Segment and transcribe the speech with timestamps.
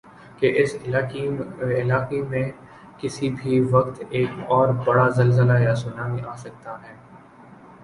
[0.39, 2.43] کہ اس علاقی میں
[2.99, 6.93] کسی بھی وقت ایک اوربڑا زلزلہ یاسونامی آسکتا ہی۔